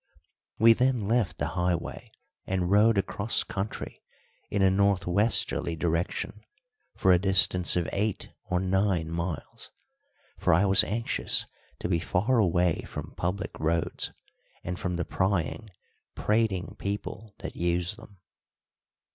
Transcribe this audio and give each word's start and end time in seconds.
We 0.57 0.73
then 0.73 1.07
left 1.07 1.37
the 1.37 1.49
highway 1.49 2.11
and 2.47 2.71
rode 2.71 2.97
across 2.97 3.43
country 3.43 4.01
in 4.49 4.63
a 4.63 4.71
north 4.71 5.05
westerly 5.05 5.75
direction 5.75 6.41
for 6.97 7.11
a 7.11 7.19
distance 7.19 7.75
of 7.75 7.87
eight 7.93 8.31
or 8.49 8.59
nine 8.59 9.11
miles, 9.11 9.69
for 10.39 10.55
I 10.55 10.65
was 10.65 10.83
anxious 10.83 11.45
to 11.77 11.87
be 11.87 11.99
far 11.99 12.39
away 12.39 12.81
from 12.87 13.13
public 13.15 13.51
roads 13.59 14.11
and 14.63 14.79
from 14.79 14.95
the 14.95 15.05
prying, 15.05 15.69
prating 16.15 16.77
people 16.79 17.35
that 17.37 17.55
use 17.55 17.95
them. 17.95 18.17